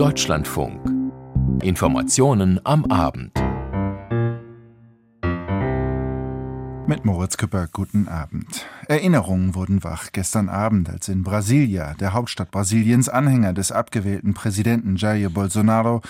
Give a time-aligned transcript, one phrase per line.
[0.00, 0.80] Deutschlandfunk.
[1.62, 3.32] Informationen am Abend.
[6.86, 8.66] Mit Moritz Küpper, guten Abend.
[8.88, 14.96] Erinnerungen wurden wach gestern Abend, als in Brasilia, der Hauptstadt Brasiliens, Anhänger des abgewählten Präsidenten
[14.96, 16.00] Jair Bolsonaro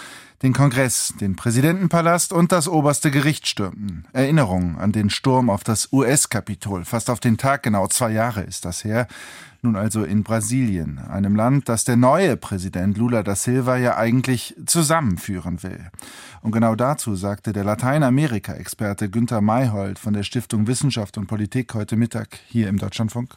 [0.42, 4.06] den Kongress, den Präsidentenpalast und das oberste Gericht stürmten.
[4.12, 6.84] Erinnerungen an den Sturm auf das US-Kapitol.
[6.84, 9.06] Fast auf den Tag genau zwei Jahre ist das her.
[9.62, 14.56] Nun also in Brasilien, einem Land, das der neue Präsident Lula da Silva ja eigentlich
[14.64, 15.90] zusammenführen will.
[16.40, 21.96] Und genau dazu sagte der Lateinamerika-Experte Günther Mayhold von der Stiftung Wissenschaft und Politik heute
[21.96, 23.36] Mittag hier im Deutschlandfunk.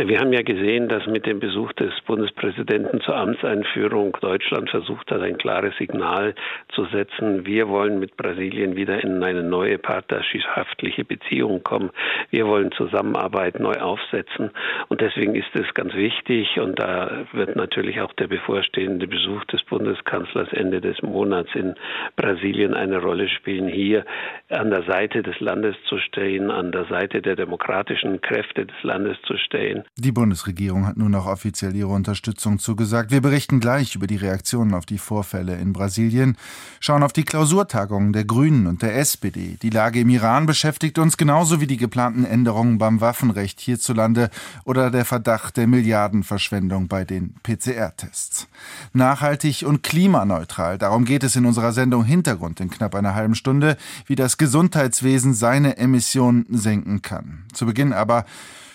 [0.00, 5.22] Wir haben ja gesehen, dass mit dem Besuch des Bundespräsidenten zur Amtseinführung Deutschland versucht hat,
[5.22, 6.36] ein klares Signal
[6.68, 7.44] zu setzen.
[7.44, 11.90] Wir wollen mit Brasilien wieder in eine neue partnerschaftliche Beziehung kommen.
[12.30, 14.52] Wir wollen Zusammenarbeit neu aufsetzen.
[14.86, 19.64] Und deswegen ist es ganz wichtig, und da wird natürlich auch der bevorstehende Besuch des
[19.64, 21.74] Bundeskanzlers Ende des Monats in
[22.14, 24.04] Brasilien eine Rolle spielen, hier
[24.48, 29.20] an der Seite des Landes zu stehen, an der Seite der demokratischen Kräfte des Landes
[29.22, 29.87] zu stehen.
[29.96, 33.10] Die Bundesregierung hat nun auch offiziell ihre Unterstützung zugesagt.
[33.10, 36.36] Wir berichten gleich über die Reaktionen auf die Vorfälle in Brasilien,
[36.80, 39.58] schauen auf die Klausurtagungen der Grünen und der SPD.
[39.60, 44.30] Die Lage im Iran beschäftigt uns genauso wie die geplanten Änderungen beim Waffenrecht hierzulande
[44.64, 48.46] oder der Verdacht der Milliardenverschwendung bei den PCR-Tests.
[48.92, 53.76] Nachhaltig und klimaneutral, darum geht es in unserer Sendung Hintergrund in knapp einer halben Stunde,
[54.06, 57.44] wie das Gesundheitswesen seine Emissionen senken kann.
[57.52, 58.24] Zu Beginn aber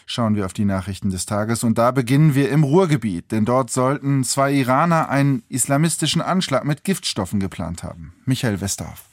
[0.05, 3.69] schauen wir auf die Nachrichten des Tages und da beginnen wir im Ruhrgebiet, denn dort
[3.69, 8.13] sollten zwei Iraner einen islamistischen Anschlag mit Giftstoffen geplant haben.
[8.25, 9.12] Michael Westerhoff.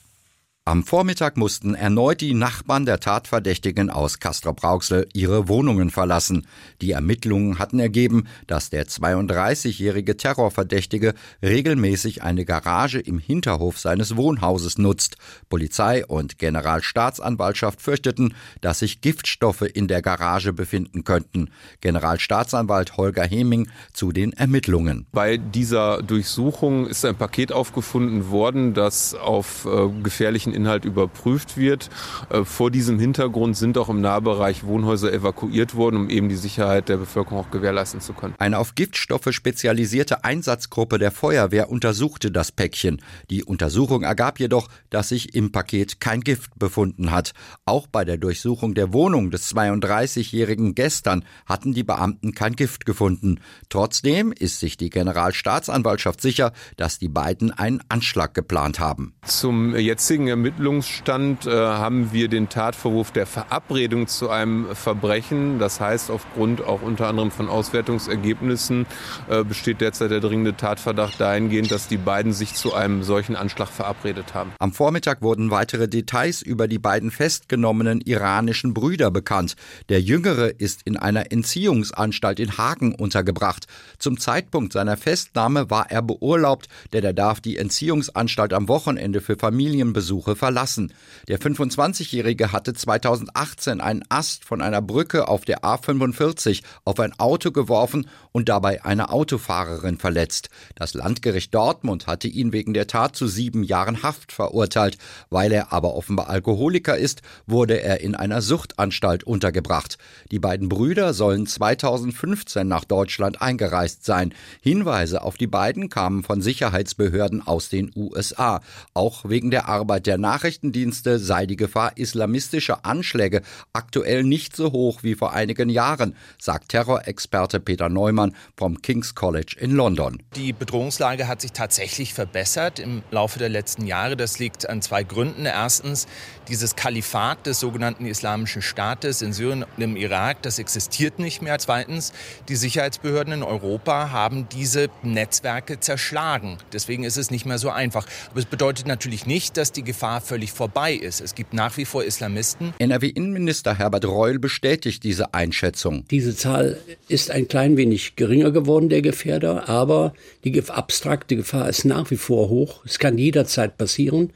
[0.71, 6.47] Am Vormittag mussten erneut die Nachbarn der Tatverdächtigen aus Castrop-Rauxel ihre Wohnungen verlassen.
[6.81, 14.79] Die Ermittlungen hatten ergeben, dass der 32-jährige Terrorverdächtige regelmäßig eine Garage im Hinterhof seines Wohnhauses
[14.79, 15.17] nutzt.
[15.49, 21.51] Polizei und Generalstaatsanwaltschaft fürchteten, dass sich Giftstoffe in der Garage befinden könnten.
[21.81, 25.09] Generalstaatsanwalt Holger Heming zu den Ermittlungen.
[25.11, 31.89] Bei dieser Durchsuchung ist ein Paket aufgefunden worden, das auf äh, gefährlichen Inhalt überprüft wird.
[32.29, 36.89] Äh, vor diesem Hintergrund sind auch im Nahbereich Wohnhäuser evakuiert worden, um eben die Sicherheit
[36.89, 38.35] der Bevölkerung auch gewährleisten zu können.
[38.39, 43.01] Eine auf Giftstoffe spezialisierte Einsatzgruppe der Feuerwehr untersuchte das Päckchen.
[43.31, 47.33] Die Untersuchung ergab jedoch, dass sich im Paket kein Gift befunden hat.
[47.65, 53.41] Auch bei der Durchsuchung der Wohnung des 32-jährigen gestern hatten die Beamten kein Gift gefunden.
[53.69, 59.15] Trotzdem ist sich die Generalstaatsanwaltschaft sicher, dass die beiden einen Anschlag geplant haben.
[59.25, 65.61] Zum jetzigen Ermittlungen Ermittlungsstand äh, haben wir den Tatvorwurf der Verabredung zu einem Verbrechen.
[65.61, 68.87] Das heißt, aufgrund auch unter anderem von Auswertungsergebnissen
[69.29, 73.69] äh, besteht derzeit der dringende Tatverdacht dahingehend, dass die beiden sich zu einem solchen Anschlag
[73.69, 74.51] verabredet haben.
[74.59, 79.55] Am Vormittag wurden weitere Details über die beiden festgenommenen iranischen Brüder bekannt.
[79.89, 83.69] Der Jüngere ist in einer Entziehungsanstalt in Hagen untergebracht.
[84.01, 89.37] Zum Zeitpunkt seiner Festnahme war er beurlaubt, denn er darf die Entziehungsanstalt am Wochenende für
[89.37, 90.93] Familienbesuche verlassen.
[91.29, 97.51] Der 25-Jährige hatte 2018 einen Ast von einer Brücke auf der A45 auf ein Auto
[97.51, 100.51] geworfen und dabei eine Autofahrerin verletzt.
[100.75, 104.99] Das Landgericht Dortmund hatte ihn wegen der Tat zu sieben Jahren Haft verurteilt.
[105.31, 109.99] Weil er aber offenbar Alkoholiker ist, wurde er in einer Suchtanstalt untergebracht.
[110.31, 114.35] Die beiden Brüder sollen 2015 nach Deutschland eingereist sein.
[114.61, 118.61] Hinweise auf die beiden kamen von Sicherheitsbehörden aus den USA.
[118.95, 123.43] Auch wegen der Arbeit der Nachrichtendienste sei die Gefahr islamistischer Anschläge
[123.73, 129.57] aktuell nicht so hoch wie vor einigen Jahren, sagt Terrorexperte Peter Neumann vom King's College
[129.59, 130.23] in London.
[130.37, 134.17] Die Bedrohungslage hat sich tatsächlich verbessert im Laufe der letzten Jahre.
[134.17, 135.47] Das liegt an zwei Gründen.
[135.47, 136.07] Erstens,
[136.49, 141.59] dieses Kalifat des sogenannten Islamischen Staates in Syrien und im Irak, das existiert nicht mehr.
[141.59, 142.13] Zweitens,
[142.49, 146.59] die Sicherheitsbehörden in Europa haben diese Netzwerke zerschlagen.
[146.73, 148.07] Deswegen ist es nicht mehr so einfach.
[148.31, 151.21] Aber es bedeutet natürlich nicht, dass die Gefahr völlig vorbei ist.
[151.21, 152.75] Es gibt nach wie vor Islamisten.
[152.79, 156.05] NRW-Innenminister Herbert Reul bestätigt diese Einschätzung.
[156.11, 161.85] Diese Zahl ist ein klein wenig geringer geworden, der Gefährder, aber die abstrakte Gefahr ist
[161.85, 162.85] nach wie vor hoch.
[162.85, 164.33] Es kann jederzeit passieren.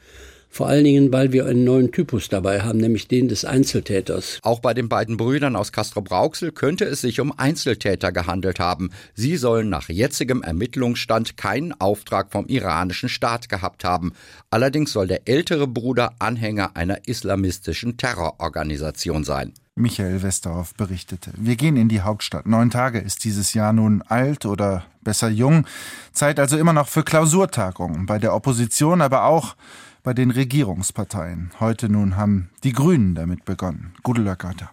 [0.55, 4.39] Vor allen Dingen, weil wir einen neuen Typus dabei haben, nämlich den des Einzeltäters.
[4.41, 8.91] Auch bei den beiden Brüdern aus Castro-Brauxel könnte es sich um Einzeltäter gehandelt haben.
[9.15, 14.13] Sie sollen nach jetzigem Ermittlungsstand keinen Auftrag vom iranischen Staat gehabt haben.
[14.49, 19.51] Allerdings soll der ältere Bruder Anhänger einer islamistischen Terrororganisation sein.
[19.75, 21.31] Michael Westerhoff berichtete.
[21.35, 22.47] Wir gehen in die Hauptstadt.
[22.47, 25.67] Neun Tage ist dieses Jahr nun alt oder besser jung.
[26.13, 29.57] Zeit also immer noch für Klausurtagungen bei der Opposition, aber auch
[30.05, 31.51] bei den Regierungsparteien.
[31.59, 33.95] Heute nun haben die Grünen damit begonnen.
[34.03, 34.69] Gute Löckerte.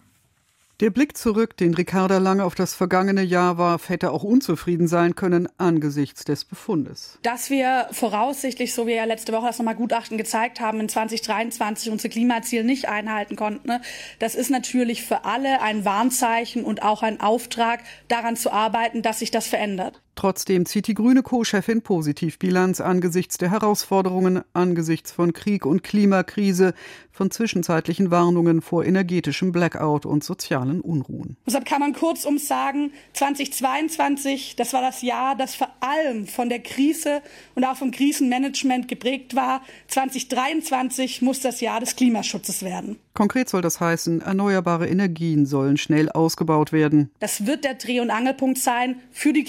[0.79, 5.15] Der Blick zurück, den Ricarda lange auf das vergangene Jahr warf, hätte auch unzufrieden sein
[5.15, 7.17] können angesichts des Befundes.
[7.23, 11.91] Dass wir voraussichtlich, so wie ja letzte Woche das nochmal Gutachten gezeigt haben, in 2023
[11.91, 13.81] unsere Klimaziele nicht einhalten konnten, ne,
[14.19, 19.19] das ist natürlich für alle ein Warnzeichen und auch ein Auftrag, daran zu arbeiten, dass
[19.19, 20.01] sich das verändert.
[20.15, 26.73] Trotzdem zieht die grüne Co-Chefin positiv Bilanz angesichts der Herausforderungen, angesichts von Krieg und Klimakrise,
[27.11, 31.37] von zwischenzeitlichen Warnungen vor energetischem Blackout und sozialen Unruhen.
[31.45, 36.59] Deshalb kann man kurzum sagen, 2022, das war das Jahr, das vor allem von der
[36.59, 37.21] Krise
[37.55, 39.61] und auch vom Krisenmanagement geprägt war.
[39.87, 42.97] 2023 muss das Jahr des Klimaschutzes werden.
[43.13, 47.11] Konkret soll das heißen, erneuerbare Energien sollen schnell ausgebaut werden.
[47.19, 49.43] Das wird der Dreh- und Angelpunkt sein für die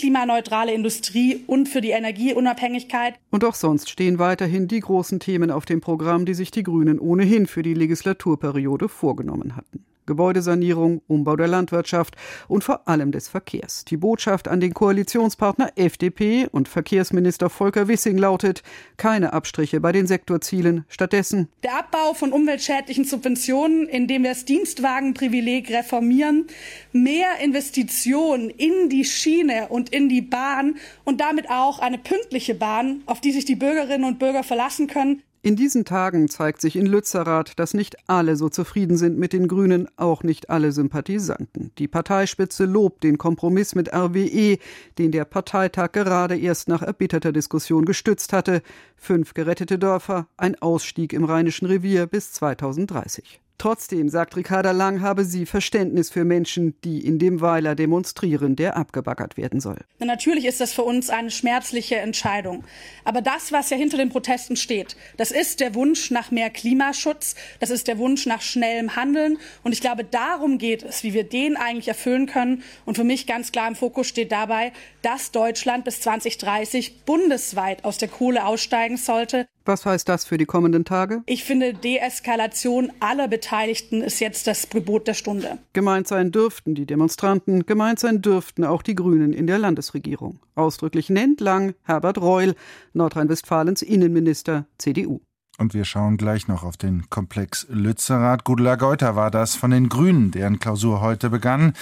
[0.55, 3.15] klimaneutrale Industrie und für die Energieunabhängigkeit.
[3.31, 6.99] Und auch sonst stehen weiterhin die großen Themen auf dem Programm, die sich die Grünen
[6.99, 9.85] ohnehin für die Legislaturperiode vorgenommen hatten.
[10.07, 12.17] Gebäudesanierung, Umbau der Landwirtschaft
[12.49, 13.85] und vor allem des Verkehrs.
[13.85, 18.63] Die Botschaft an den Koalitionspartner FDP und Verkehrsminister Volker Wissing lautet,
[18.97, 25.71] keine Abstriche bei den Sektorzielen, stattdessen der Abbau von umweltschädlichen Subventionen, indem wir das Dienstwagenprivileg
[25.71, 26.47] reformieren,
[26.93, 33.03] mehr Investitionen in die Schiene und in die Bahn und damit auch eine pünktliche Bahn,
[33.07, 36.87] auf die sich die Bürgerinnen und Bürger verlassen können, in diesen Tagen zeigt sich in
[36.87, 41.71] Lützerath, dass nicht alle so zufrieden sind mit den Grünen, auch nicht alle Sympathisanten.
[41.77, 44.57] Die Parteispitze lobt den Kompromiss mit RWE,
[44.97, 48.63] den der Parteitag gerade erst nach erbitterter Diskussion gestützt hatte.
[48.97, 53.43] Fünf gerettete Dörfer, ein Ausstieg im Rheinischen Revier bis 2030.
[53.57, 58.77] Trotzdem, sagt Ricarda Lang, habe sie Verständnis für Menschen, die in dem Weiler demonstrieren, der
[58.77, 59.79] abgebaggert werden soll.
[60.01, 62.65] Natürlich ist das für uns eine schmerzliche Entscheidung.
[63.05, 67.37] Aber das, was ja hinter den Protesten steht, das ist der Wunsch nach mehr Klimaschutz,
[67.61, 69.39] das ist der Wunsch nach schnellem Handeln.
[69.63, 72.63] Und ich glaube, darum geht es, wie wir den eigentlich erfüllen können.
[72.85, 74.73] Und für mich ganz klar im Fokus steht dabei,
[75.03, 79.47] dass Deutschland bis 2030 bundesweit aus der Kohle aussteigen sollte.
[79.65, 81.23] Was heißt das für die kommenden Tage?
[81.27, 85.59] Ich finde, Deeskalation aller Beteiligten ist jetzt das Gebot der Stunde.
[85.73, 90.39] Gemeint sein dürften die Demonstranten, gemeint sein dürften auch die Grünen in der Landesregierung.
[90.55, 92.55] Ausdrücklich nennt Lang Herbert Reul,
[92.93, 95.21] Nordrhein-Westfalens Innenminister CDU.
[95.57, 98.43] Und wir schauen gleich noch auf den Komplex Lützerath.
[98.43, 101.75] Gudula Geuter war das von den Grünen, deren Klausur heute begann.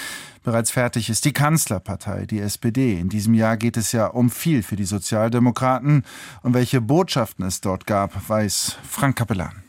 [0.42, 2.98] Bereits fertig ist die Kanzlerpartei, die SPD.
[2.98, 6.04] In diesem Jahr geht es ja um viel für die Sozialdemokraten.
[6.42, 9.62] Und welche Botschaften es dort gab, weiß Frank Kapellan.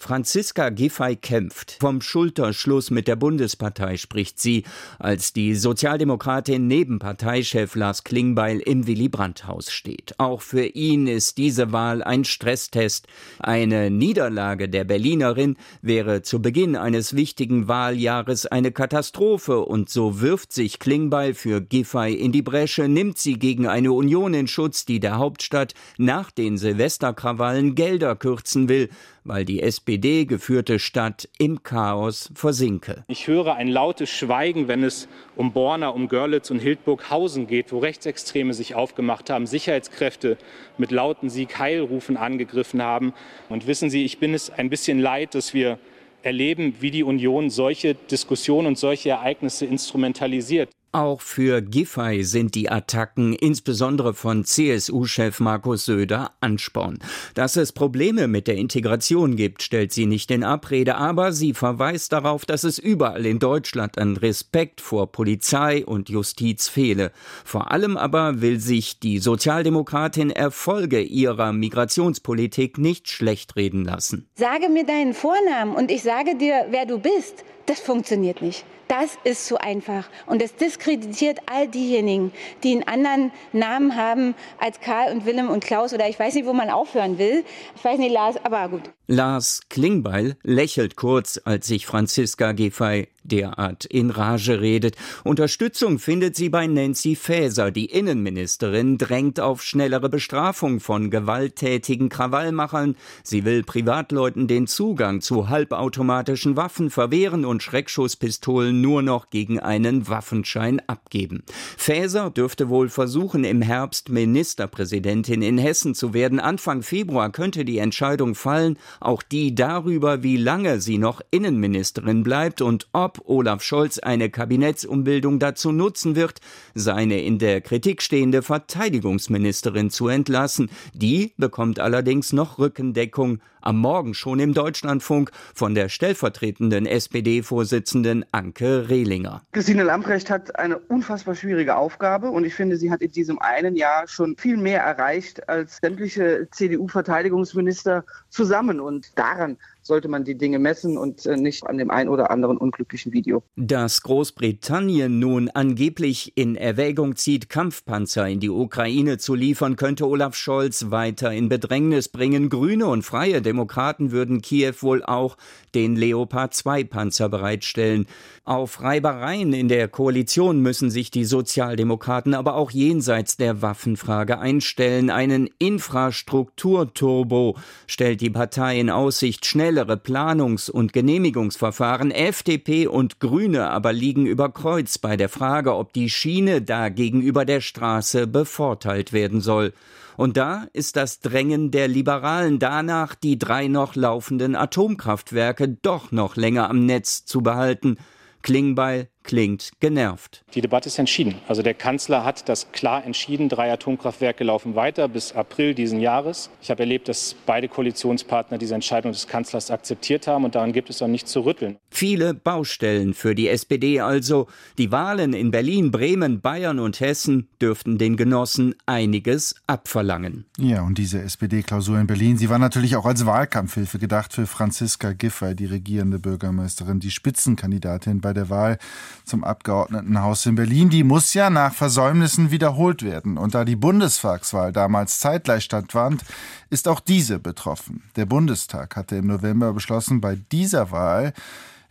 [0.00, 1.76] Franziska Giffey kämpft.
[1.78, 4.64] Vom Schulterschluss mit der Bundespartei spricht sie,
[4.98, 10.14] als die Sozialdemokratin neben Parteichef Lars Klingbeil im Willy Brandt-Haus steht.
[10.18, 13.08] Auch für ihn ist diese Wahl ein Stresstest.
[13.40, 20.54] Eine Niederlage der Berlinerin wäre zu Beginn eines wichtigen Wahljahres eine Katastrophe und so wirft
[20.54, 24.98] sich Klingbeil für Giffey in die Bresche, nimmt sie gegen eine Union in Schutz, die
[24.98, 28.88] der Hauptstadt nach den Silvesterkrawallen Gelder kürzen will
[29.24, 33.04] weil die SPD geführte Stadt im Chaos versinke.
[33.08, 37.78] Ich höre ein lautes Schweigen, wenn es um Borna, um Görlitz und Hildburghausen geht, wo
[37.78, 40.38] Rechtsextreme sich aufgemacht haben, Sicherheitskräfte
[40.78, 43.12] mit lauten Sieg Heilrufen angegriffen haben.
[43.48, 45.78] Und wissen Sie, ich bin es ein bisschen leid, dass wir
[46.22, 50.70] erleben, wie die Union solche Diskussionen und solche Ereignisse instrumentalisiert.
[50.92, 56.98] Auch für Giffey sind die Attacken, insbesondere von CSU-Chef Markus Söder, Ansporn.
[57.34, 62.12] Dass es Probleme mit der Integration gibt, stellt sie nicht in Abrede, aber sie verweist
[62.12, 67.12] darauf, dass es überall in Deutschland an Respekt vor Polizei und Justiz fehle.
[67.44, 74.28] Vor allem aber will sich die Sozialdemokratin Erfolge ihrer Migrationspolitik nicht schlecht reden lassen.
[74.34, 77.44] Sage mir deinen Vornamen und ich sage dir, wer du bist.
[77.66, 78.64] Das funktioniert nicht.
[78.90, 80.08] Das ist zu einfach.
[80.26, 82.32] Und es diskreditiert all diejenigen,
[82.64, 86.44] die einen anderen Namen haben als Karl und Willem und Klaus oder ich weiß nicht,
[86.46, 87.44] wo man aufhören will.
[87.76, 88.90] Ich weiß nicht, Lars, aber gut.
[89.06, 94.96] Lars Klingbeil lächelt kurz, als sich Franziska Giffey derart in Rage redet.
[95.24, 97.70] Unterstützung findet sie bei Nancy Faeser.
[97.70, 102.96] Die Innenministerin drängt auf schnellere Bestrafung von gewalttätigen Krawallmachern.
[103.22, 110.08] Sie will Privatleuten den Zugang zu halbautomatischen Waffen verwehren und Schreckschusspistolen nur noch gegen einen
[110.08, 111.42] Waffenschein abgeben.
[111.76, 116.40] Faeser dürfte wohl versuchen, im Herbst Ministerpräsidentin in Hessen zu werden.
[116.40, 122.60] Anfang Februar könnte die Entscheidung fallen, auch die darüber, wie lange sie noch Innenministerin bleibt
[122.60, 126.40] und ob Olaf Scholz eine Kabinettsumbildung dazu nutzen wird,
[126.74, 130.70] seine in der Kritik stehende Verteidigungsministerin zu entlassen.
[130.94, 138.88] Die bekommt allerdings noch Rückendeckung am Morgen schon im Deutschlandfunk von der stellvertretenden SPD-Vorsitzenden Anke
[138.88, 139.42] Rehlinger.
[139.52, 143.76] Christine Lamprecht hat eine unfassbar schwierige Aufgabe und ich finde, sie hat in diesem einen
[143.76, 150.58] Jahr schon viel mehr erreicht als sämtliche CDU-Verteidigungsminister zusammen und daran sollte man die Dinge
[150.58, 153.42] messen und äh, nicht an dem ein oder anderen unglücklichen Video.
[153.56, 160.34] Dass Großbritannien nun angeblich in Erwägung zieht, Kampfpanzer in die Ukraine zu liefern, könnte Olaf
[160.34, 162.48] Scholz weiter in Bedrängnis bringen.
[162.48, 165.36] Grüne und Freie Demokraten würden Kiew wohl auch
[165.74, 168.06] den Leopard 2 Panzer bereitstellen.
[168.44, 175.10] Auf Reibereien in der Koalition müssen sich die Sozialdemokraten aber auch jenseits der Waffenfrage einstellen.
[175.10, 177.56] Einen Infrastrukturturbo
[177.86, 179.46] stellt die Partei in Aussicht.
[179.70, 182.10] Schnellere Planungs- und Genehmigungsverfahren.
[182.10, 187.44] FDP und Grüne aber liegen über Kreuz bei der Frage, ob die Schiene da gegenüber
[187.44, 189.72] der Straße bevorteilt werden soll.
[190.16, 196.34] Und da ist das Drängen der Liberalen danach, die drei noch laufenden Atomkraftwerke doch noch
[196.34, 197.96] länger am Netz zu behalten.
[198.42, 200.42] Klingbeil klingt genervt.
[200.54, 201.36] Die Debatte ist entschieden.
[201.48, 203.48] Also der Kanzler hat das klar entschieden.
[203.48, 206.50] Drei Atomkraftwerke laufen weiter bis April diesen Jahres.
[206.62, 210.90] Ich habe erlebt, dass beide Koalitionspartner diese Entscheidung des Kanzlers akzeptiert haben und daran gibt
[210.90, 211.76] es auch nichts zu rütteln.
[211.90, 214.46] Viele Baustellen für die SPD also.
[214.78, 220.46] Die Wahlen in Berlin, Bremen, Bayern und Hessen dürften den Genossen einiges abverlangen.
[220.58, 225.12] Ja, und diese SPD-Klausur in Berlin, sie war natürlich auch als Wahlkampfhilfe gedacht für Franziska
[225.12, 228.78] Giffey, die regierende Bürgermeisterin, die Spitzenkandidatin bei der Wahl
[229.24, 230.90] zum Abgeordnetenhaus in Berlin.
[230.90, 233.38] Die muss ja nach Versäumnissen wiederholt werden.
[233.38, 236.24] Und da die Bundestagswahl damals zeitgleich stattfand,
[236.70, 238.02] ist auch diese betroffen.
[238.16, 241.32] Der Bundestag hatte im November beschlossen, bei dieser Wahl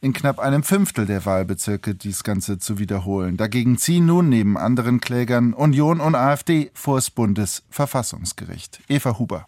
[0.02, 3.38] in knapp einem Fünftel der Wahlbezirke dies Ganze zu wiederholen.
[3.38, 8.80] Dagegen ziehen nun neben anderen Klägern Union und AfD vor das Bundesverfassungsgericht.
[8.88, 9.48] Eva Huber.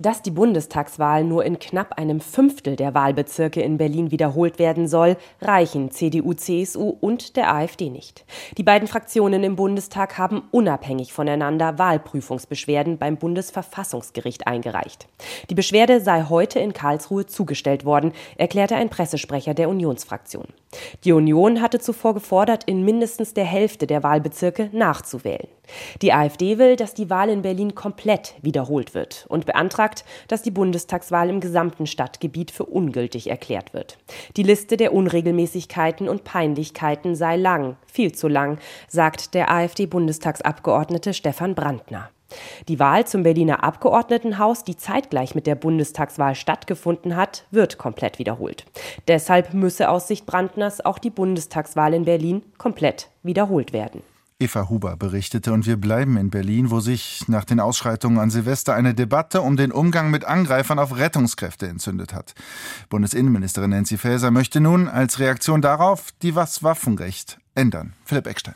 [0.00, 5.16] Dass die Bundestagswahl nur in knapp einem Fünftel der Wahlbezirke in Berlin wiederholt werden soll,
[5.42, 8.24] reichen CDU, CSU und der AfD nicht.
[8.56, 15.08] Die beiden Fraktionen im Bundestag haben unabhängig voneinander Wahlprüfungsbeschwerden beim Bundesverfassungsgericht eingereicht.
[15.50, 20.46] Die Beschwerde sei heute in Karlsruhe zugestellt worden, erklärte ein Pressesprecher der Unionsfraktion.
[21.02, 25.48] Die Union hatte zuvor gefordert, in mindestens der Hälfte der Wahlbezirke nachzuwählen.
[26.02, 29.87] Die AfD will, dass die Wahl in Berlin komplett wiederholt wird und beantragt,
[30.28, 33.98] dass die Bundestagswahl im gesamten Stadtgebiet für ungültig erklärt wird.
[34.36, 41.54] Die Liste der Unregelmäßigkeiten und Peinlichkeiten sei lang, viel zu lang, sagt der AfD-Bundestagsabgeordnete Stefan
[41.54, 42.10] Brandner.
[42.68, 48.66] Die Wahl zum Berliner Abgeordnetenhaus, die zeitgleich mit der Bundestagswahl stattgefunden hat, wird komplett wiederholt.
[49.06, 54.02] Deshalb müsse aus Sicht Brandners auch die Bundestagswahl in Berlin komplett wiederholt werden.
[54.40, 58.72] Eva Huber berichtete und wir bleiben in Berlin, wo sich nach den Ausschreitungen an Silvester
[58.72, 62.34] eine Debatte um den Umgang mit Angreifern auf Rettungskräfte entzündet hat.
[62.88, 67.94] Bundesinnenministerin Nancy Faeser möchte nun als Reaktion darauf die Waffenrecht ändern.
[68.04, 68.54] Philipp Eckstein.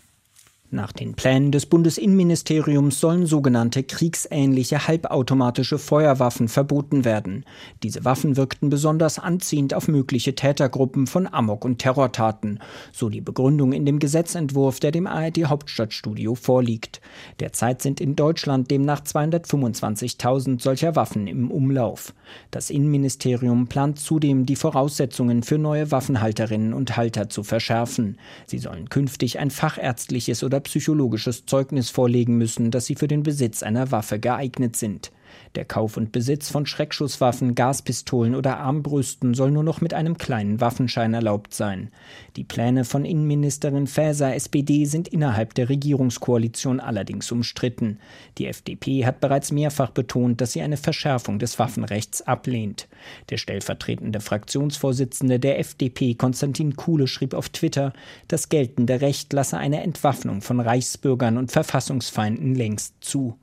[0.74, 7.44] Nach den Plänen des Bundesinnenministeriums sollen sogenannte kriegsähnliche halbautomatische Feuerwaffen verboten werden.
[7.82, 12.58] Diese Waffen wirkten besonders anziehend auf mögliche Tätergruppen von Amok- und Terrortaten,
[12.90, 17.02] so die Begründung in dem Gesetzentwurf, der dem ARD Hauptstadtstudio vorliegt.
[17.38, 22.14] Derzeit sind in Deutschland demnach 225.000 solcher Waffen im Umlauf.
[22.50, 28.16] Das Innenministerium plant zudem, die Voraussetzungen für neue Waffenhalterinnen und Halter zu verschärfen.
[28.46, 33.62] Sie sollen künftig ein fachärztliches oder psychologisches Zeugnis vorlegen müssen, dass sie für den Besitz
[33.62, 35.12] einer Waffe geeignet sind.
[35.54, 40.62] Der Kauf und Besitz von Schreckschusswaffen, Gaspistolen oder Armbrüsten soll nur noch mit einem kleinen
[40.62, 41.90] Waffenschein erlaubt sein.
[42.36, 47.98] Die Pläne von Innenministerin Faeser SPD sind innerhalb der Regierungskoalition allerdings umstritten.
[48.38, 52.88] Die FDP hat bereits mehrfach betont, dass sie eine Verschärfung des Waffenrechts ablehnt.
[53.28, 57.92] Der stellvertretende Fraktionsvorsitzende der FDP, Konstantin Kuhle, schrieb auf Twitter,
[58.26, 63.36] das geltende Recht lasse eine Entwaffnung von Reichsbürgern und Verfassungsfeinden längst zu.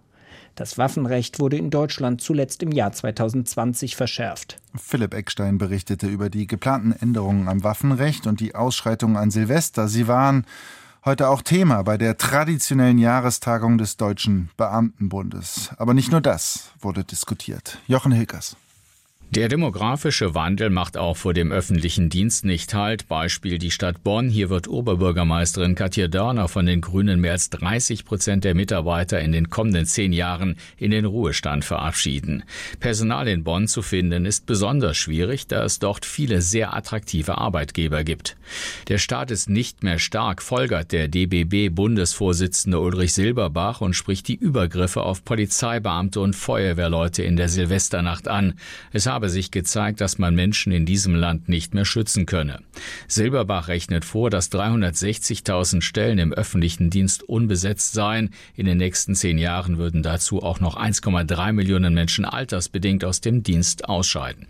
[0.60, 4.58] Das Waffenrecht wurde in Deutschland zuletzt im Jahr 2020 verschärft.
[4.76, 9.88] Philipp Eckstein berichtete über die geplanten Änderungen am Waffenrecht und die Ausschreitungen an Silvester.
[9.88, 10.46] Sie waren
[11.06, 15.70] heute auch Thema bei der traditionellen Jahrestagung des Deutschen Beamtenbundes.
[15.78, 17.78] Aber nicht nur das wurde diskutiert.
[17.88, 18.58] Jochen Hilkers.
[19.32, 23.08] Der demografische Wandel macht auch vor dem öffentlichen Dienst nicht Halt.
[23.08, 24.28] Beispiel die Stadt Bonn.
[24.28, 29.32] Hier wird Oberbürgermeisterin Katja Dörner von den Grünen mehr als 30 Prozent der Mitarbeiter in
[29.32, 32.42] den kommenden zehn Jahren in den Ruhestand verabschieden.
[32.80, 38.04] Personal in Bonn zu finden ist besonders schwierig, da es dort viele sehr attraktive Arbeitgeber
[38.04, 38.36] gibt.
[38.88, 45.04] Der Staat ist nicht mehr stark, folgert der DBB-Bundesvorsitzende Ulrich Silberbach und spricht die Übergriffe
[45.04, 48.56] auf Polizeibeamte und Feuerwehrleute in der Silvesternacht an.
[48.92, 52.62] Es habe sich gezeigt, dass man Menschen in diesem Land nicht mehr schützen könne.
[53.10, 58.30] Silberbach rechnet vor, dass 360.000 Stellen im öffentlichen Dienst unbesetzt seien.
[58.56, 63.44] In den nächsten zehn Jahren würden dazu auch noch 1,3 Millionen Menschen altersbedingt aus dem
[63.44, 64.48] Dienst ausscheiden.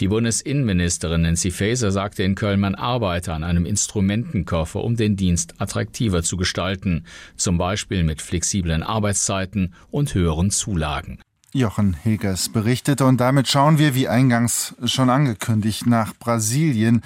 [0.00, 5.60] Die Bundesinnenministerin Nancy Faeser sagte in Köln, man arbeite an einem Instrumentenkoffer, um den Dienst
[5.60, 7.04] attraktiver zu gestalten,
[7.36, 11.20] zum Beispiel mit flexiblen Arbeitszeiten und höheren Zulagen.
[11.54, 17.02] Jochen Hilgers berichtete und damit schauen wir, wie eingangs schon angekündigt, nach Brasilien.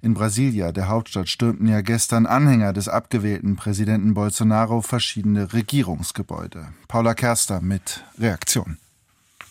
[0.00, 6.68] In Brasilia, der Hauptstadt, stürmten ja gestern Anhänger des abgewählten Präsidenten Bolsonaro verschiedene Regierungsgebäude.
[6.88, 8.78] Paula Kerster mit Reaktion.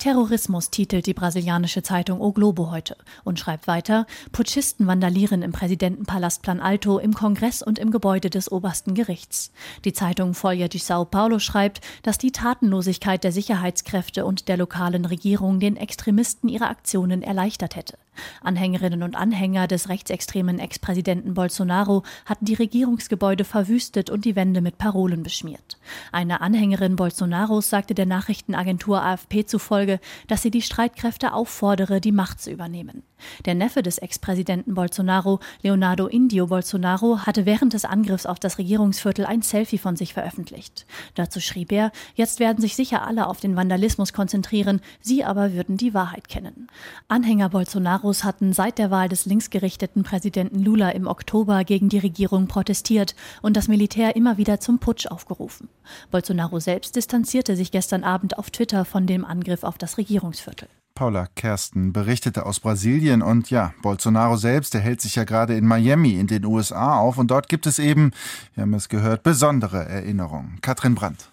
[0.02, 6.42] Terrorismus titelt die brasilianische Zeitung O Globo heute und schreibt weiter, Putschisten vandalieren im Präsidentenpalast
[6.42, 9.52] Plan Alto, im Kongress und im Gebäude des obersten Gerichts.
[9.86, 15.06] Die Zeitung Folha de Sao Paulo schreibt, dass die Tatenlosigkeit der Sicherheitskräfte und der lokalen
[15.06, 18.00] Regierung den Extremisten ihre Aktionen erleichtert hätte.
[18.42, 24.78] Anhängerinnen und Anhänger des rechtsextremen Ex-Präsidenten Bolsonaro hatten die Regierungsgebäude verwüstet und die Wände mit
[24.78, 25.78] Parolen beschmiert.
[26.12, 32.42] Eine Anhängerin Bolsonaros sagte der Nachrichtenagentur AFP zufolge, dass sie die Streitkräfte auffordere, die Macht
[32.42, 33.04] zu übernehmen.
[33.46, 39.26] Der Neffe des Ex-Präsidenten Bolsonaro, Leonardo Indio Bolsonaro, hatte während des Angriffs auf das Regierungsviertel
[39.26, 40.86] ein Selfie von sich veröffentlicht.
[41.16, 45.78] Dazu schrieb er, jetzt werden sich sicher alle auf den Vandalismus konzentrieren, sie aber würden
[45.78, 46.68] die Wahrheit kennen.
[47.08, 52.48] Anhänger Bolsonaros hatten seit der Wahl des linksgerichteten Präsidenten Lula im Oktober gegen die Regierung
[52.48, 55.70] protestiert und das Militär immer wieder zum Putsch aufgerufen.
[56.10, 60.68] Bolsonaro selbst distanzierte sich gestern Abend auf Twitter von dem Angriff auf das Regierungsviertel.
[61.02, 65.66] Paula Kersten berichtete aus Brasilien und ja, Bolsonaro selbst, der hält sich ja gerade in
[65.66, 68.12] Miami in den USA auf und dort gibt es eben,
[68.54, 70.60] wir haben es gehört, besondere Erinnerungen.
[70.62, 71.31] Katrin Brandt.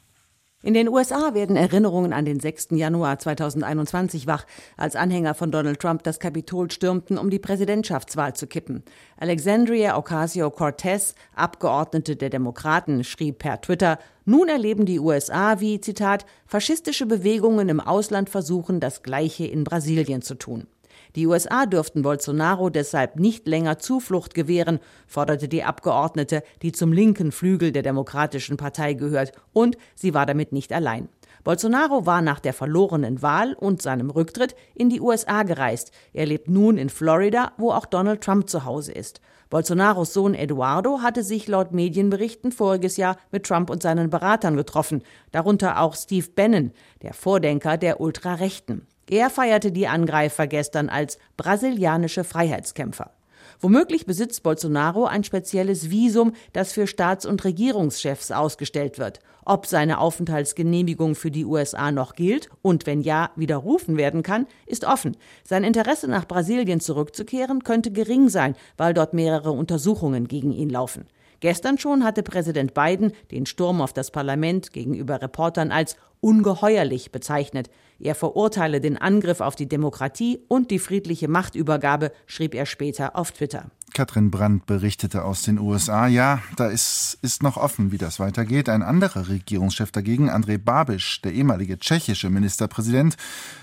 [0.61, 2.71] In den USA werden Erinnerungen an den 6.
[2.73, 4.45] Januar 2021 wach,
[4.77, 8.83] als Anhänger von Donald Trump das Kapitol stürmten, um die Präsidentschaftswahl zu kippen.
[9.19, 17.07] Alexandria Ocasio-Cortez, Abgeordnete der Demokraten, schrieb per Twitter, nun erleben die USA, wie, Zitat, faschistische
[17.07, 20.67] Bewegungen im Ausland versuchen, das Gleiche in Brasilien zu tun.
[21.17, 27.33] Die USA dürften Bolsonaro deshalb nicht länger Zuflucht gewähren, forderte die Abgeordnete, die zum linken
[27.33, 31.09] Flügel der Demokratischen Partei gehört, und sie war damit nicht allein.
[31.45, 35.93] Bolsonaro war nach der verlorenen Wahl und seinem Rücktritt in die USA gereist.
[36.13, 39.21] Er lebt nun in Florida, wo auch Donald Trump zu Hause ist.
[39.49, 45.03] Bolsonaros Sohn Eduardo hatte sich laut Medienberichten voriges Jahr mit Trump und seinen Beratern getroffen,
[45.33, 48.87] darunter auch Steve Bannon, der Vordenker der Ultrarechten.
[49.11, 53.13] Er feierte die Angreifer gestern als brasilianische Freiheitskämpfer.
[53.61, 59.19] Womöglich besitzt Bolsonaro ein spezielles Visum, das für Staats- und Regierungschefs ausgestellt wird.
[59.45, 64.85] Ob seine Aufenthaltsgenehmigung für die USA noch gilt und wenn ja, widerrufen werden kann, ist
[64.85, 65.17] offen.
[65.43, 71.07] Sein Interesse nach Brasilien zurückzukehren könnte gering sein, weil dort mehrere Untersuchungen gegen ihn laufen.
[71.41, 77.71] Gestern schon hatte Präsident Biden den Sturm auf das Parlament gegenüber Reportern als ungeheuerlich bezeichnet.
[78.01, 83.33] Er verurteile den Angriff auf die Demokratie und die friedliche Machtübergabe, schrieb er später auf
[83.33, 83.71] Twitter.
[83.93, 86.07] Katrin Brandt berichtete aus den USA.
[86.07, 88.69] Ja, da ist, ist noch offen, wie das weitergeht.
[88.69, 93.17] Ein anderer Regierungschef dagegen, Andrej Babiš, der ehemalige tschechische Ministerpräsident,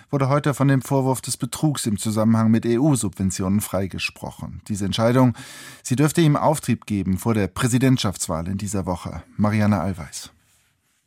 [0.10, 4.62] wurde heute von dem Vorwurf des Betrugs im Zusammenhang mit EU-Subventionen freigesprochen.
[4.68, 5.36] Diese Entscheidung,
[5.84, 9.24] sie dürfte ihm Auftrieb geben vor der Präsidentschaftswahl in dieser Woche.
[9.38, 10.32] Marianne Allweis.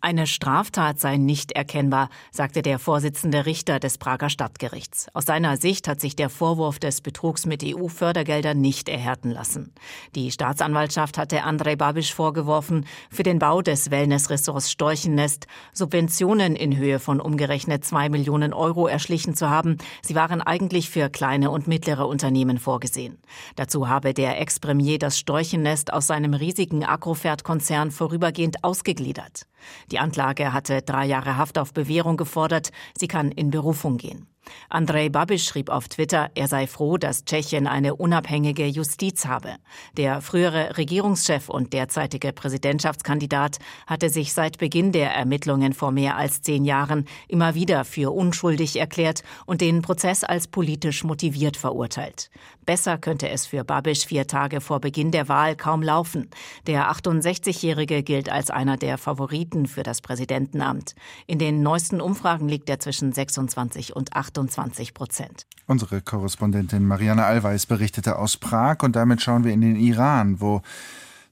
[0.00, 5.08] Eine Straftat sei nicht erkennbar, sagte der Vorsitzende Richter des Prager Stadtgerichts.
[5.12, 9.74] Aus seiner Sicht hat sich der Vorwurf des Betrugs mit EU-Fördergeldern nicht erhärten lassen.
[10.14, 17.00] Die Staatsanwaltschaft hatte Andrei Babisch vorgeworfen, für den Bau des Wellnessressorts Storchennest Subventionen in Höhe
[17.00, 19.78] von umgerechnet zwei Millionen Euro erschlichen zu haben.
[20.02, 23.18] Sie waren eigentlich für kleine und mittlere Unternehmen vorgesehen.
[23.56, 29.42] Dazu habe der Ex-Premier das Storchennest aus seinem riesigen Agrofert-Konzern vorübergehend ausgegliedert.
[29.90, 32.70] Die Anklage hatte drei Jahre Haft auf Bewährung gefordert.
[32.98, 34.26] Sie kann in Berufung gehen.
[34.68, 39.56] Andrej Babiš schrieb auf Twitter, er sei froh, dass Tschechien eine unabhängige Justiz habe.
[39.96, 46.42] Der frühere Regierungschef und derzeitige Präsidentschaftskandidat hatte sich seit Beginn der Ermittlungen vor mehr als
[46.42, 52.30] zehn Jahren immer wieder für unschuldig erklärt und den Prozess als politisch motiviert verurteilt.
[52.68, 56.28] Besser könnte es für Babiš vier Tage vor Beginn der Wahl kaum laufen.
[56.68, 60.94] Der 68-Jährige gilt als einer der Favoriten für das Präsidentenamt.
[61.26, 64.28] In den neuesten Umfragen liegt er zwischen 26 und 28.
[64.68, 65.46] 28 Prozent.
[65.66, 70.62] Unsere Korrespondentin Marianne Allweis berichtete aus Prag und damit schauen wir in den Iran, wo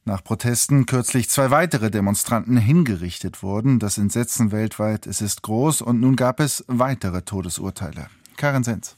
[0.05, 3.79] nach Protesten kürzlich zwei weitere Demonstranten hingerichtet wurden.
[3.79, 8.09] Das Entsetzen weltweit es ist groß und nun gab es weitere Todesurteile.
[8.37, 8.96] Karin Senz.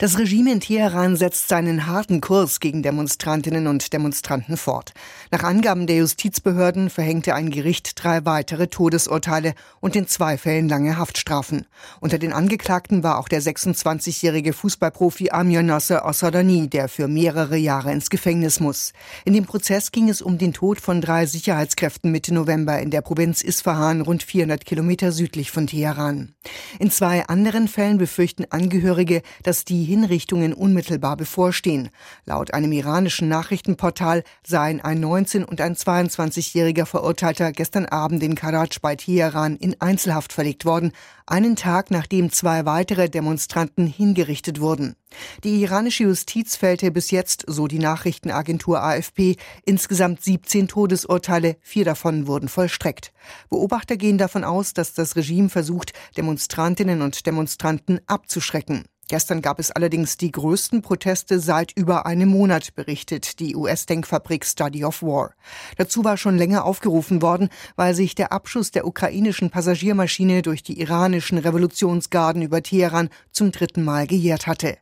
[0.00, 4.94] Das Regime in Teheran setzt seinen harten Kurs gegen Demonstrantinnen und Demonstranten fort.
[5.32, 10.98] Nach Angaben der Justizbehörden verhängte ein Gericht drei weitere Todesurteile und in zwei Fällen lange
[10.98, 11.66] Haftstrafen.
[11.98, 17.90] Unter den Angeklagten war auch der 26-jährige Fußballprofi Amir Nasser Ossadani, der für mehrere Jahre
[17.90, 18.92] ins Gefängnis muss.
[19.24, 23.00] In dem Prozess ging es um den Tod von drei Sicherheitskräften Mitte November in der
[23.00, 26.36] Provinz Isfahan, rund 400 Kilometer südlich von Teheran.
[26.78, 31.88] In zwei anderen Fällen befürchten Angehörige, dass die Hinrichtungen unmittelbar bevorstehen.
[32.26, 38.78] Laut einem iranischen Nachrichtenportal seien ein 19- und ein 22-jähriger Verurteilter gestern Abend in Karaj
[38.80, 40.92] bei Teheran in Einzelhaft verlegt worden,
[41.26, 44.96] einen Tag nachdem zwei weitere Demonstranten hingerichtet wurden.
[45.44, 52.26] Die iranische Justiz fällte bis jetzt, so die Nachrichtenagentur AFP, insgesamt 17 Todesurteile, vier davon
[52.26, 53.12] wurden vollstreckt.
[53.50, 58.84] Beobachter gehen davon aus, dass das Regime versucht, Demonstrantinnen und Demonstranten abzuschrecken.
[59.08, 64.84] Gestern gab es allerdings die größten Proteste seit über einem Monat, berichtet die US-Denkfabrik Study
[64.84, 65.32] of War.
[65.78, 70.78] Dazu war schon länger aufgerufen worden, weil sich der Abschuss der ukrainischen Passagiermaschine durch die
[70.78, 74.76] iranischen Revolutionsgarden über Teheran zum dritten Mal gejährt hatte.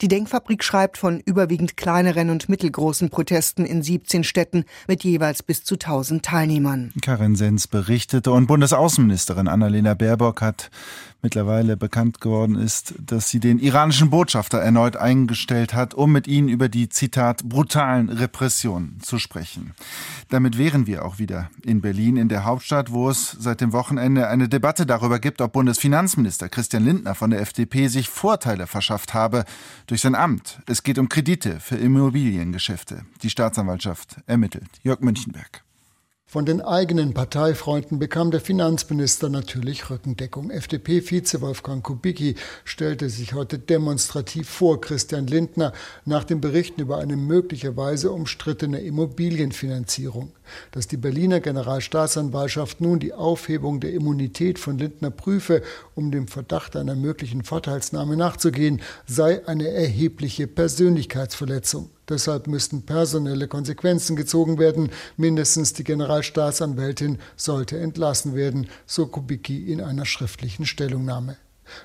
[0.00, 5.64] Die Denkfabrik schreibt von überwiegend kleineren und mittelgroßen Protesten in 17 Städten mit jeweils bis
[5.64, 6.92] zu 1000 Teilnehmern.
[7.02, 10.70] Karin Sens berichtete und Bundesaußenministerin Annalena Baerbock hat
[11.22, 16.48] mittlerweile bekannt geworden ist, dass sie den iranischen Botschafter erneut eingestellt hat, um mit ihnen
[16.48, 19.74] über die, Zitat, brutalen Repressionen zu sprechen.
[20.28, 24.28] Damit wären wir auch wieder in Berlin, in der Hauptstadt, wo es seit dem Wochenende
[24.28, 29.44] eine Debatte darüber gibt, ob Bundesfinanzminister Christian Lindner von der FDP sich Vorteile verschafft habe
[29.86, 30.60] durch sein Amt.
[30.66, 33.04] Es geht um Kredite für Immobiliengeschäfte.
[33.22, 34.68] Die Staatsanwaltschaft ermittelt.
[34.82, 35.62] Jörg Münchenberg.
[36.30, 40.50] Von den eigenen Parteifreunden bekam der Finanzminister natürlich Rückendeckung.
[40.50, 45.72] FDP-Vize Wolfgang Kubicki stellte sich heute demonstrativ vor Christian Lindner
[46.04, 50.30] nach den Berichten über eine möglicherweise umstrittene Immobilienfinanzierung.
[50.70, 55.62] Dass die Berliner Generalstaatsanwaltschaft nun die Aufhebung der Immunität von Lindner prüfe,
[55.96, 61.90] um dem Verdacht einer möglichen Vorteilsnahme nachzugehen, sei eine erhebliche Persönlichkeitsverletzung.
[62.10, 64.90] Deshalb müssten personelle Konsequenzen gezogen werden.
[65.16, 71.36] Mindestens die Generalstaatsanwältin sollte entlassen werden, so Kubicki in einer schriftlichen Stellungnahme.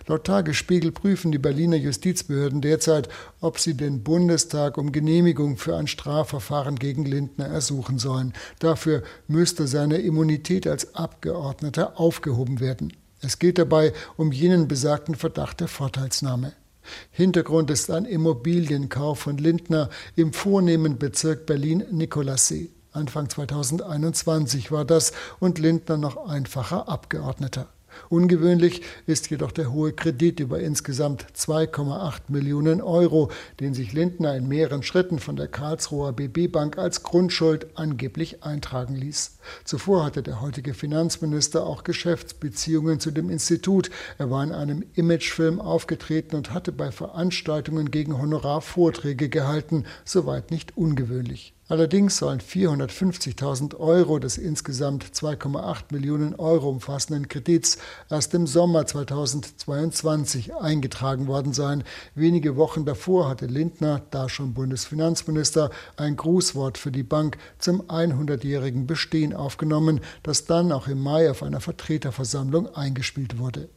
[0.08, 3.08] Laut Tagesspiegel prüfen die Berliner Justizbehörden derzeit,
[3.40, 8.34] ob sie den Bundestag um Genehmigung für ein Strafverfahren gegen Lindner ersuchen sollen.
[8.58, 12.94] Dafür müsste seine Immunität als Abgeordneter aufgehoben werden.
[13.22, 16.54] Es geht dabei um jenen besagten Verdacht der Vorteilsnahme.
[17.12, 22.72] Hintergrund ist ein Immobilienkauf von Lindner im vornehmen Bezirk Berlin-Nikolassee.
[22.92, 27.68] Anfang 2021 war das und Lindner noch einfacher Abgeordneter.
[28.10, 34.48] Ungewöhnlich ist jedoch der hohe Kredit über insgesamt 2,8 Millionen Euro, den sich Lindner in
[34.48, 39.38] mehreren Schritten von der Karlsruher BB Bank als Grundschuld angeblich eintragen ließ.
[39.64, 43.90] Zuvor hatte der heutige Finanzminister auch Geschäftsbeziehungen zu dem Institut.
[44.18, 50.52] Er war in einem Imagefilm aufgetreten und hatte bei Veranstaltungen gegen Honorar Vorträge gehalten, soweit
[50.52, 51.55] nicht ungewöhnlich.
[51.68, 60.54] Allerdings sollen 450.000 Euro des insgesamt 2,8 Millionen Euro umfassenden Kredits erst im Sommer 2022
[60.54, 61.84] eingetragen worden sein.
[62.14, 68.86] Wenige Wochen davor hatte Lindner, da schon Bundesfinanzminister, ein Grußwort für die Bank zum 100-jährigen
[68.86, 73.70] Bestehen aufgenommen, das dann auch im Mai auf einer Vertreterversammlung eingespielt wurde.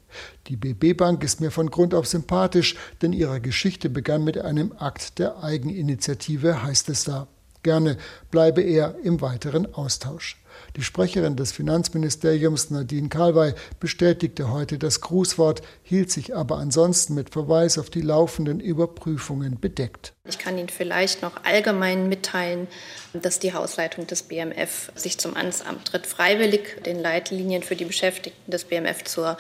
[0.49, 4.75] Die BB Bank ist mir von Grund auf sympathisch, denn ihre Geschichte begann mit einem
[4.77, 7.29] Akt der Eigeninitiative, heißt es da.
[7.63, 7.97] Gerne
[8.31, 10.37] bleibe er im weiteren Austausch.
[10.77, 17.31] Die Sprecherin des Finanzministeriums Nadine Kalwey bestätigte heute das Grußwort, hielt sich aber ansonsten mit
[17.31, 20.13] Verweis auf die laufenden Überprüfungen bedeckt.
[20.25, 22.69] Ich kann Ihnen vielleicht noch allgemein mitteilen,
[23.15, 28.65] dass die Hausleitung des BMF sich zum Amtsantritt freiwillig den Leitlinien für die Beschäftigten des
[28.65, 29.37] BMF zur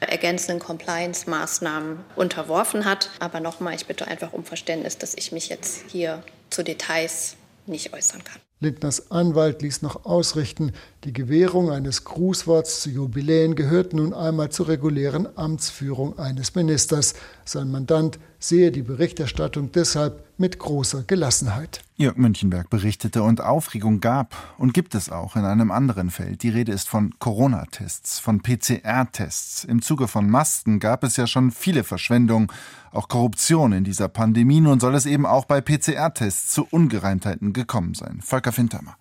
[0.00, 3.10] ergänzenden Compliance-Maßnahmen unterworfen hat.
[3.20, 7.92] Aber nochmal, ich bitte einfach um Verständnis, dass ich mich jetzt hier zu Details nicht
[7.92, 8.40] äußern kann.
[8.62, 10.72] Lindners Anwalt ließ noch ausrichten,
[11.04, 17.14] die Gewährung eines Grußworts zu Jubiläen gehört nun einmal zur regulären Amtsführung eines Ministers.
[17.44, 21.82] Sein Mandant sehe die Berichterstattung deshalb mit großer Gelassenheit.
[21.94, 26.42] Jörg Münchenberg berichtete und Aufregung gab und gibt es auch in einem anderen Feld.
[26.42, 29.62] Die Rede ist von Corona-Tests, von PCR-Tests.
[29.62, 32.48] Im Zuge von Masken gab es ja schon viele Verschwendungen,
[32.90, 34.60] auch Korruption in dieser Pandemie.
[34.60, 38.18] Nun soll es eben auch bei PCR-Tests zu Ungereimtheiten gekommen sein.
[38.20, 38.96] Volker Fintermer.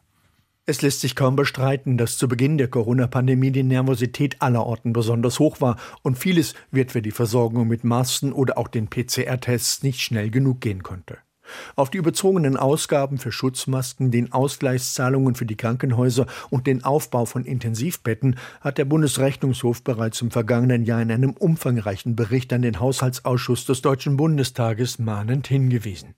[0.67, 5.59] Es lässt sich kaum bestreiten, dass zu Beginn der Corona-Pandemie die Nervosität allerorten besonders hoch
[5.59, 10.29] war und vieles wird für die Versorgung mit Masken oder auch den PCR-Tests nicht schnell
[10.29, 11.17] genug gehen konnte.
[11.75, 17.45] Auf die überzogenen Ausgaben für Schutzmasken, den Ausgleichszahlungen für die Krankenhäuser und den Aufbau von
[17.45, 23.65] Intensivbetten hat der Bundesrechnungshof bereits im vergangenen Jahr in einem umfangreichen Bericht an den Haushaltsausschuss
[23.65, 26.15] des Deutschen Bundestages mahnend hingewiesen.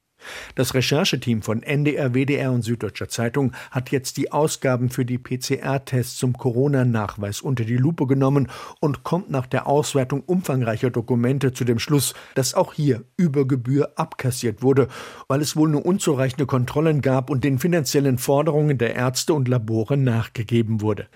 [0.55, 6.17] Das Rechercheteam von NDR, WDR und Süddeutscher Zeitung hat jetzt die Ausgaben für die PCR-Tests
[6.17, 11.79] zum Corona-Nachweis unter die Lupe genommen und kommt nach der Auswertung umfangreicher Dokumente zu dem
[11.79, 14.87] Schluss, dass auch hier über Gebühr abkassiert wurde,
[15.27, 19.97] weil es wohl nur unzureichende Kontrollen gab und den finanziellen Forderungen der Ärzte und Labore
[19.97, 21.07] nachgegeben wurde.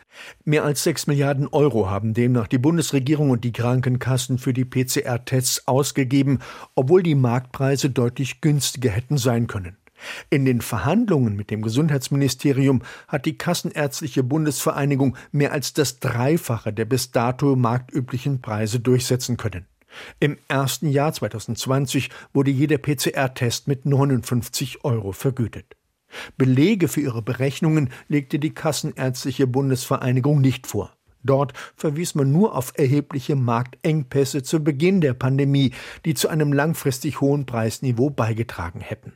[0.46, 5.68] Mehr als sechs Milliarden Euro haben demnach die Bundesregierung und die Krankenkassen für die PCR-Tests
[5.68, 6.40] ausgegeben,
[6.76, 9.78] obwohl die Marktpreise deutlich günstiger hätten sein können.
[10.30, 16.86] In den Verhandlungen mit dem Gesundheitsministerium hat die Kassenärztliche Bundesvereinigung mehr als das Dreifache der
[16.86, 19.66] bis dato marktüblichen Preise durchsetzen können.
[20.20, 25.76] Im ersten Jahr 2020 wurde jeder PCR-Test mit 59 Euro vergütet.
[26.38, 30.97] Belege für ihre Berechnungen legte die Kassenärztliche Bundesvereinigung nicht vor.
[31.28, 35.74] Dort verwies man nur auf erhebliche Marktengpässe zu Beginn der Pandemie,
[36.06, 39.14] die zu einem langfristig hohen Preisniveau beigetragen hätten.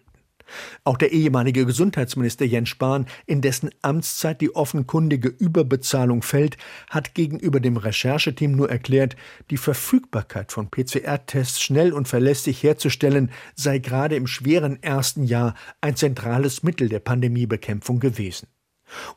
[0.83, 6.57] Auch der ehemalige Gesundheitsminister Jens Spahn, in dessen Amtszeit die offenkundige Überbezahlung fällt,
[6.89, 9.15] hat gegenüber dem Rechercheteam nur erklärt,
[9.49, 15.95] die Verfügbarkeit von PCR-Tests schnell und verlässlich herzustellen, sei gerade im schweren ersten Jahr ein
[15.95, 18.47] zentrales Mittel der Pandemiebekämpfung gewesen.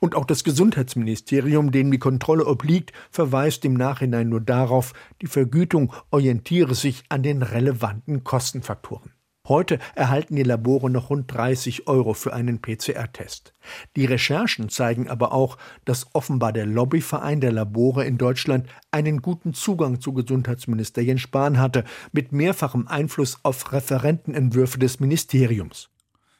[0.00, 5.92] Und auch das Gesundheitsministerium, dem die Kontrolle obliegt, verweist im Nachhinein nur darauf, die Vergütung
[6.10, 9.12] orientiere sich an den relevanten Kostenfaktoren.
[9.46, 13.52] Heute erhalten die Labore noch rund 30 Euro für einen PCR-Test.
[13.94, 19.52] Die Recherchen zeigen aber auch, dass offenbar der Lobbyverein der Labore in Deutschland einen guten
[19.52, 25.90] Zugang zu Gesundheitsminister Jens Spahn hatte, mit mehrfachem Einfluss auf Referentenentwürfe des Ministeriums.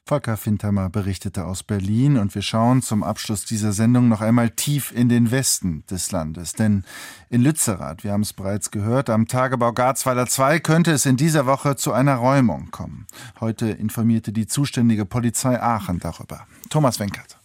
[0.06, 4.92] Volker Fintermer berichtete aus Berlin und wir schauen zum Abschluss dieser Sendung noch einmal tief
[4.92, 6.52] in den Westen des Landes.
[6.52, 6.84] Denn
[7.30, 11.46] in Lützerath, wir haben es bereits gehört, am Tagebau Garzweiler 2 könnte es in dieser
[11.46, 13.06] Woche zu einer Räumung kommen.
[13.40, 16.46] Heute informierte die zuständige Polizei Aachen darüber.
[16.68, 17.38] Thomas Wenkert.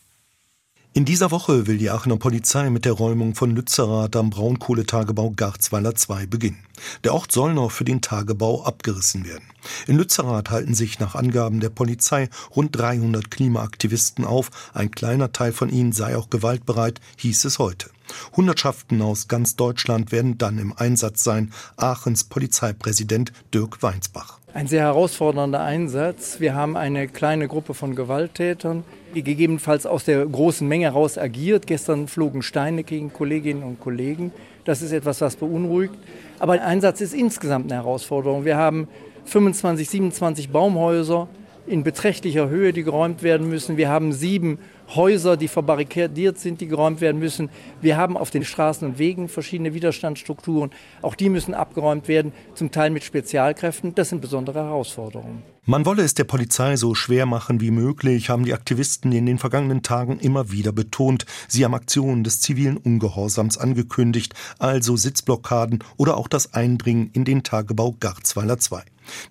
[1.00, 5.96] In dieser Woche will die Aachener Polizei mit der Räumung von Lützerath am Braunkohletagebau Garzweiler
[5.96, 6.66] 2 beginnen.
[7.06, 9.46] Der Ort soll noch für den Tagebau abgerissen werden.
[9.88, 14.52] In Lützerath halten sich nach Angaben der Polizei rund 300 Klimaaktivisten auf.
[14.74, 17.90] Ein kleiner Teil von ihnen sei auch gewaltbereit, hieß es heute.
[18.36, 21.54] Hundertschaften aus ganz Deutschland werden dann im Einsatz sein.
[21.78, 24.39] Aachens Polizeipräsident Dirk Weinsbach.
[24.52, 26.40] Ein sehr herausfordernder Einsatz.
[26.40, 28.84] Wir haben eine kleine Gruppe von Gewalttätern,
[29.14, 31.68] die gegebenenfalls aus der großen Menge heraus agiert.
[31.68, 34.32] Gestern flogen Steine gegen Kolleginnen und Kollegen.
[34.66, 35.94] Das ist etwas, was beunruhigt.
[36.40, 38.44] Aber der Einsatz ist insgesamt eine Herausforderung.
[38.44, 38.88] Wir haben
[39.26, 41.28] 25, 27 Baumhäuser
[41.68, 43.78] in beträchtlicher Höhe, die geräumt werden müssen.
[43.78, 44.58] Wir haben sieben
[44.96, 47.50] Häuser, die verbarrikadiert sind, die geräumt werden müssen.
[47.82, 50.72] Wir haben auf den Straßen und Wegen verschiedene Widerstandsstrukturen.
[51.02, 53.96] Auch die müssen abgeräumt werden, zum Teil mit Spezialkräften.
[53.96, 55.44] Das sind besondere Herausforderungen.
[55.66, 59.38] Man wolle es der Polizei so schwer machen wie möglich, haben die Aktivisten in den
[59.38, 61.28] vergangenen Tagen immer wieder betont.
[61.48, 67.44] Sie haben Aktionen des zivilen Ungehorsams angekündigt, also Sitzblockaden oder auch das Eindringen in den
[67.44, 68.82] Tagebau Garzweiler 2.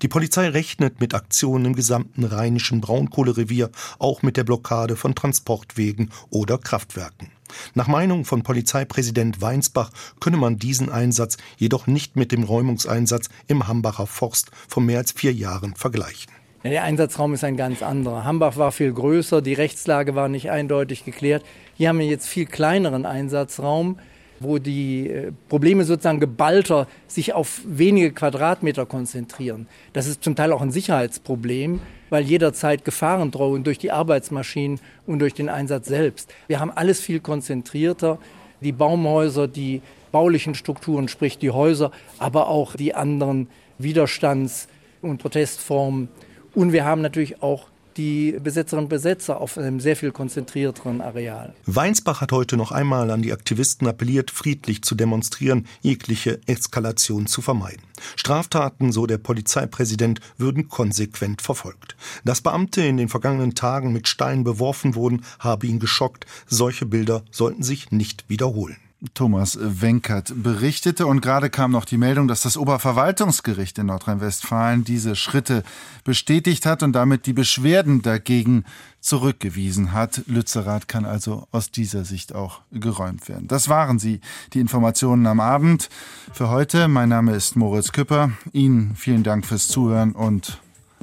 [0.03, 6.11] Die Polizei rechnet mit Aktionen im gesamten rheinischen Braunkohlerevier, auch mit der Blockade von Transportwegen
[6.31, 7.31] oder Kraftwerken.
[7.75, 13.67] Nach Meinung von Polizeipräsident Weinsbach könne man diesen Einsatz jedoch nicht mit dem Räumungseinsatz im
[13.67, 16.33] Hambacher Forst von mehr als vier Jahren vergleichen.
[16.63, 18.25] der Einsatzraum ist ein ganz anderer.
[18.25, 21.45] Hambach war viel größer, die Rechtslage war nicht eindeutig geklärt.
[21.75, 23.99] Hier haben wir jetzt viel kleineren Einsatzraum
[24.41, 29.67] wo die äh, Probleme sozusagen geballter sich auf wenige Quadratmeter konzentrieren.
[29.93, 35.19] Das ist zum Teil auch ein Sicherheitsproblem, weil jederzeit Gefahren drohen durch die Arbeitsmaschinen und
[35.21, 36.33] durch den Einsatz selbst.
[36.47, 38.19] Wir haben alles viel konzentrierter.
[38.61, 43.49] Die Baumhäuser, die baulichen Strukturen, sprich die Häuser, aber auch die anderen
[43.79, 44.69] Widerstands-
[45.03, 46.09] und Protestformen.
[46.55, 47.67] Und wir haben natürlich auch
[47.99, 51.55] die Besetzerinnen und Besetzer auf einem sehr viel konzentrierteren Areal.
[51.67, 57.43] Weinsbach hat heute noch einmal an die Aktivisten appelliert, friedlich zu demonstrieren, jegliche Eskalation zu
[57.43, 57.83] vermeiden.
[58.17, 61.97] Straftaten, so der Polizeipräsident, würden konsequent verfolgt.
[62.25, 66.25] Dass Beamte in den vergangenen Tagen mit Steinen beworfen wurden, habe ihn geschockt.
[66.47, 68.77] Solche Bilder sollten sich nicht wiederholen.
[69.15, 75.15] Thomas Wenkert berichtete und gerade kam noch die Meldung, dass das Oberverwaltungsgericht in Nordrhein-Westfalen diese
[75.15, 75.63] Schritte
[76.03, 78.65] bestätigt hat und damit die Beschwerden dagegen
[79.01, 80.23] zurückgewiesen hat.
[80.27, 83.47] Lützerath kann also aus dieser Sicht auch geräumt werden.
[83.47, 84.21] Das waren sie,
[84.53, 85.91] die Informationen am Abend.
[86.33, 88.33] Für heute, mein Name ist Moritz Küpper.
[88.53, 90.61] Ihnen vielen Dank fürs Zuhören und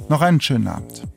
[0.09, 1.07] noch einen schönen Abend.